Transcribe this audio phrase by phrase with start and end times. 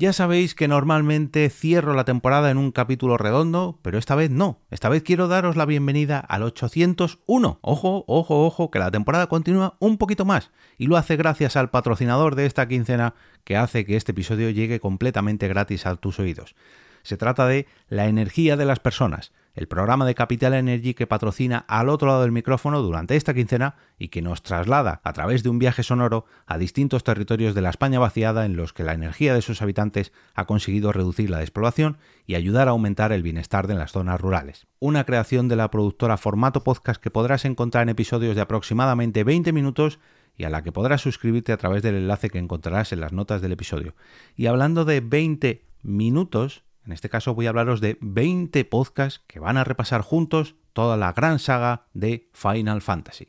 [0.00, 4.58] Ya sabéis que normalmente cierro la temporada en un capítulo redondo, pero esta vez no.
[4.70, 7.58] Esta vez quiero daros la bienvenida al 801.
[7.60, 10.52] Ojo, ojo, ojo, que la temporada continúa un poquito más.
[10.78, 13.12] Y lo hace gracias al patrocinador de esta quincena
[13.44, 16.54] que hace que este episodio llegue completamente gratis a tus oídos.
[17.02, 21.64] Se trata de la energía de las personas el programa de Capital Energy que patrocina
[21.68, 25.48] al otro lado del micrófono durante esta quincena y que nos traslada a través de
[25.48, 29.34] un viaje sonoro a distintos territorios de la España vaciada en los que la energía
[29.34, 33.74] de sus habitantes ha conseguido reducir la despoblación y ayudar a aumentar el bienestar de
[33.74, 34.66] las zonas rurales.
[34.78, 39.52] Una creación de la productora Formato Podcast que podrás encontrar en episodios de aproximadamente 20
[39.52, 39.98] minutos
[40.36, 43.42] y a la que podrás suscribirte a través del enlace que encontrarás en las notas
[43.42, 43.94] del episodio.
[44.36, 49.40] Y hablando de 20 minutos, en este caso voy a hablaros de 20 podcasts que
[49.40, 53.28] van a repasar juntos toda la gran saga de Final Fantasy.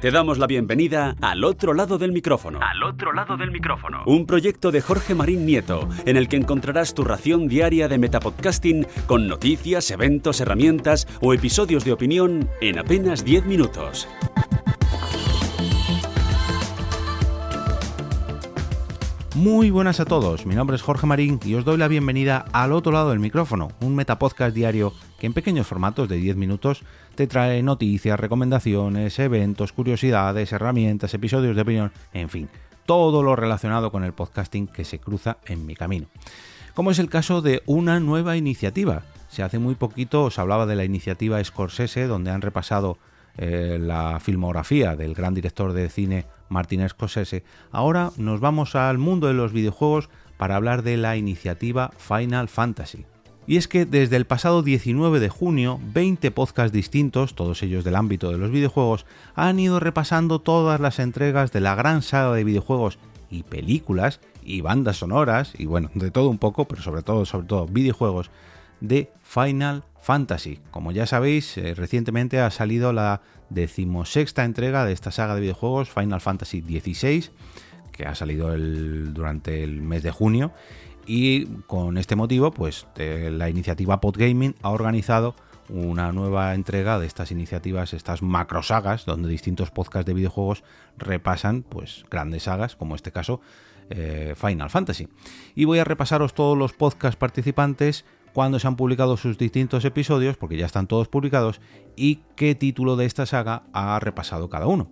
[0.00, 2.60] Te damos la bienvenida al otro lado del micrófono.
[2.62, 4.02] Al otro lado del micrófono.
[4.06, 8.86] Un proyecto de Jorge Marín Nieto, en el que encontrarás tu ración diaria de metapodcasting
[9.06, 14.06] con noticias, eventos, herramientas o episodios de opinión en apenas 10 minutos.
[19.36, 22.72] Muy buenas a todos, mi nombre es Jorge Marín y os doy la bienvenida al
[22.72, 26.84] otro lado del micrófono, un metapodcast diario que en pequeños formatos de 10 minutos
[27.16, 32.48] te trae noticias, recomendaciones, eventos, curiosidades, herramientas, episodios de opinión, en fin,
[32.86, 36.06] todo lo relacionado con el podcasting que se cruza en mi camino.
[36.74, 39.02] Como es el caso de una nueva iniciativa.
[39.28, 42.96] Se hace muy poquito os hablaba de la iniciativa Scorsese, donde han repasado
[43.38, 47.44] eh, la filmografía del gran director de cine Martin Scorsese.
[47.70, 53.06] Ahora nos vamos al mundo de los videojuegos para hablar de la iniciativa Final Fantasy.
[53.46, 57.94] Y es que desde el pasado 19 de junio, 20 podcasts distintos, todos ellos del
[57.94, 62.42] ámbito de los videojuegos, han ido repasando todas las entregas de la gran saga de
[62.42, 62.98] videojuegos
[63.30, 67.46] y películas y bandas sonoras y bueno, de todo un poco, pero sobre todo, sobre
[67.46, 68.30] todo videojuegos
[68.80, 70.60] de Final Fantasy.
[70.70, 75.90] Como ya sabéis, eh, recientemente ha salido la decimosexta entrega de esta saga de videojuegos,
[75.90, 77.30] Final Fantasy XVI,
[77.90, 80.52] que ha salido durante el mes de junio.
[81.06, 85.34] Y con este motivo, pues la iniciativa Podgaming ha organizado
[85.68, 90.62] una nueva entrega de estas iniciativas, estas macro sagas, donde distintos podcasts de videojuegos
[90.98, 93.40] repasan pues grandes sagas, como este caso
[93.90, 95.08] eh, Final Fantasy.
[95.56, 98.04] Y voy a repasaros todos los podcasts participantes
[98.36, 101.58] cuándo se han publicado sus distintos episodios, porque ya están todos publicados,
[101.96, 104.88] y qué título de esta saga ha repasado cada uno.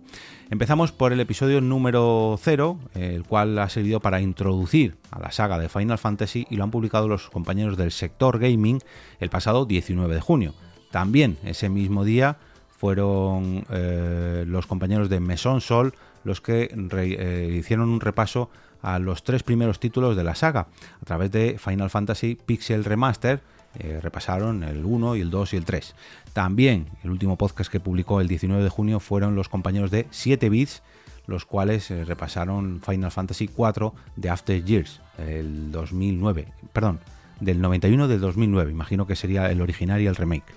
[0.49, 5.59] Empezamos por el episodio número 0, el cual ha servido para introducir a la saga
[5.59, 8.79] de Final Fantasy y lo han publicado los compañeros del sector gaming
[9.19, 10.55] el pasado 19 de junio.
[10.89, 12.37] También ese mismo día
[12.75, 15.93] fueron eh, los compañeros de Meson Sol
[16.25, 18.49] los que eh, hicieron un repaso
[18.81, 20.67] a los tres primeros títulos de la saga.
[21.01, 23.41] A través de Final Fantasy Pixel Remaster
[23.79, 25.95] eh, repasaron el 1 y el 2 y el 3.
[26.33, 30.49] También el último podcast que publicó el 19 de junio fueron los compañeros de 7
[30.49, 30.81] bits,
[31.27, 36.99] los cuales eh, repasaron Final Fantasy 4 de After Years, el 2009, perdón,
[37.39, 40.53] del 91 del 2009, imagino que sería el original y el remake.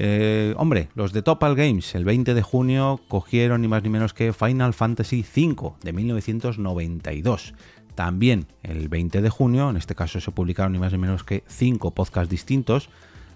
[0.00, 4.14] Eh, hombre, los de Topal Games el 20 de junio cogieron ni más ni menos
[4.14, 7.52] que Final Fantasy V de 1992.
[7.96, 11.42] También el 20 de junio, en este caso se publicaron ni más ni menos que
[11.48, 12.90] 5 podcasts distintos,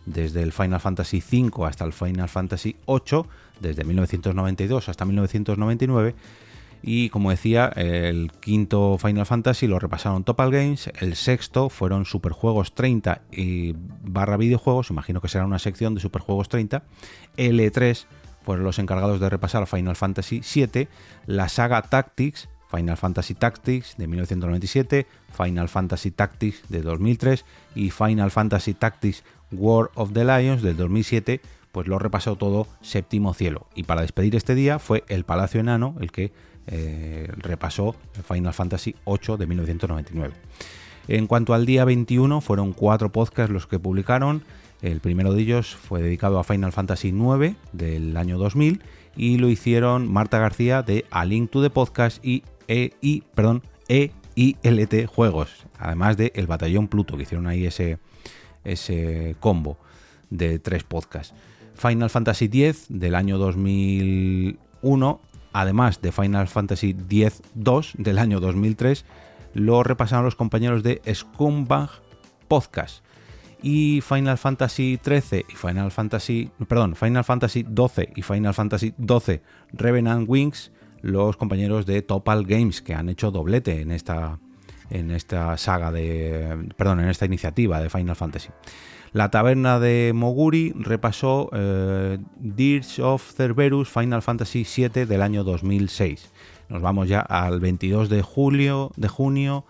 [0.06, 3.24] desde el Final Fantasy V hasta el Final Fantasy VIII,
[3.58, 6.14] desde 1992 hasta 1999
[6.82, 12.74] y como decía, el quinto Final Fantasy lo repasaron Topal Games, el sexto fueron Superjuegos
[12.74, 16.82] 30 y barra videojuegos, imagino que será una sección de Superjuegos 30.
[17.36, 18.06] L3
[18.42, 20.88] fueron los encargados de repasar Final Fantasy 7,
[21.26, 25.06] la saga Tactics, Final Fantasy Tactics de 1997,
[25.36, 27.44] Final Fantasy Tactics de 2003
[27.76, 29.22] y Final Fantasy Tactics
[29.52, 31.40] War of the Lions del 2007
[31.72, 33.66] pues lo repasó todo séptimo cielo.
[33.74, 36.32] Y para despedir este día fue el Palacio Enano el que
[36.66, 37.96] eh, repasó
[38.26, 40.34] Final Fantasy VIII de 1999.
[41.08, 44.42] En cuanto al día 21, fueron cuatro podcasts los que publicaron.
[44.82, 48.82] El primero de ellos fue dedicado a Final Fantasy IX del año 2000
[49.16, 52.92] y lo hicieron Marta García de A Link to the Podcast y, e,
[53.34, 57.98] perdón, EILT Juegos, además de El Batallón Pluto, que hicieron ahí ese,
[58.64, 59.78] ese combo
[60.30, 61.34] de tres podcasts.
[61.74, 65.20] Final Fantasy X del año 2001
[65.52, 69.04] además de Final Fantasy X-2 del año 2003,
[69.54, 71.90] lo repasaron los compañeros de Scumbag
[72.48, 73.04] Podcast.
[73.62, 79.40] Y Final Fantasy XIII y Final Fantasy, perdón, Final Fantasy XII y Final Fantasy XII
[79.72, 84.40] Revenant Wings, los compañeros de Topal Games que han hecho doblete en esta
[84.92, 88.50] en esta saga de, perdón, en esta iniciativa de Final Fantasy.
[89.12, 92.18] La taberna de Moguri repasó eh,
[93.02, 96.30] of Cerberus Final Fantasy VII del año 2006.
[96.68, 99.64] Nos vamos ya al 22 de julio de junio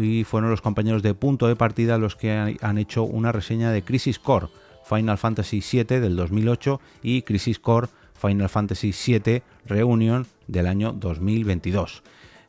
[0.00, 3.82] y fueron los compañeros de punto de partida los que han hecho una reseña de
[3.82, 4.48] Crisis Core
[4.84, 12.02] Final Fantasy VII del 2008 y Crisis Core Final Fantasy VII Reunion del año 2022.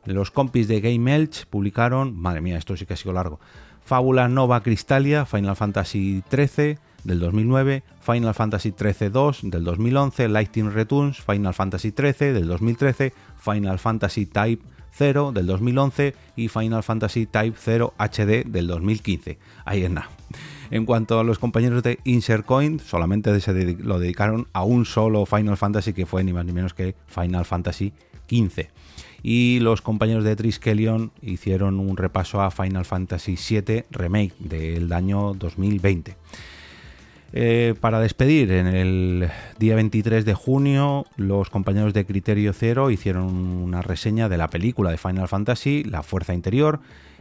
[0.06, 3.40] Los compis de Game Elch publicaron, madre mía, esto sí que ha sido largo,
[3.84, 10.70] Fábula Nova Cristalia, Final Fantasy XIII del 2009, Final Fantasy XIII 2 del 2011, Lightning
[10.70, 14.64] Returns, Final Fantasy XIII del 2013, Final Fantasy Type
[14.96, 19.38] 0 del 2011 y Final Fantasy Type 0 HD del 2015.
[19.64, 20.08] Ahí es nada.
[20.70, 25.26] En cuanto a los compañeros de Insert Coin, solamente se lo dedicaron a un solo
[25.26, 27.92] Final Fantasy que fue ni más ni menos que Final Fantasy
[28.28, 28.68] XV.
[29.26, 35.32] Y los compañeros de Triskelion hicieron un repaso a Final Fantasy VII Remake del año
[35.32, 36.14] 2020.
[37.32, 43.24] Eh, para despedir, en el día 23 de junio, los compañeros de Criterio Cero hicieron
[43.24, 46.80] una reseña de la película de Final Fantasy, La Fuerza Interior.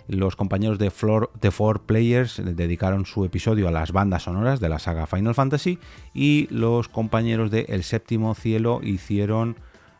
[0.09, 4.67] Los compañeros de, Floor, de Four Players dedicaron su episodio a las bandas sonoras de
[4.67, 5.79] la saga Final Fantasy
[6.13, 9.55] y los compañeros de El Séptimo Cielo hicieron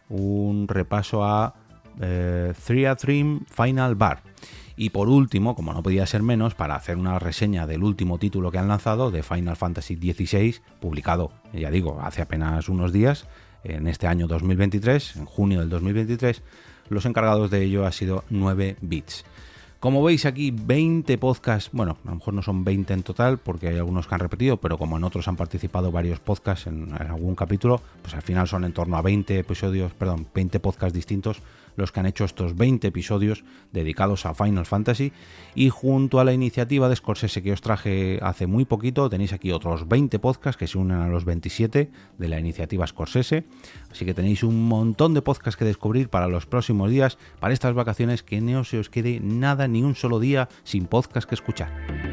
[0.09, 1.55] un repaso a
[2.01, 2.53] eh,
[3.01, 4.21] Dream Final Bar.
[4.75, 8.51] Y por último, como no podía ser menos, para hacer una reseña del último título
[8.51, 13.27] que han lanzado, de Final Fantasy XVI, publicado, ya digo, hace apenas unos días,
[13.63, 16.41] en este año 2023, en junio del 2023,
[16.89, 19.25] los encargados de ello ha sido 9 bits.
[19.79, 23.67] Como veis aquí, 20 podcasts, bueno, a lo mejor no son 20 en total porque
[23.67, 27.07] hay algunos que han repetido, pero como en otros han participado varios podcasts en, en
[27.07, 31.41] algún capítulo, pues al final son en torno a 20 episodios, perdón, 20 podcasts distintos
[31.75, 35.11] los que han hecho estos 20 episodios dedicados a Final Fantasy
[35.55, 39.51] y junto a la iniciativa de Scorsese que os traje hace muy poquito tenéis aquí
[39.51, 43.45] otros 20 podcasts que se unen a los 27 de la iniciativa Scorsese
[43.91, 47.73] así que tenéis un montón de podcasts que descubrir para los próximos días para estas
[47.73, 52.12] vacaciones que no se os quede nada ni un solo día sin podcast que escuchar.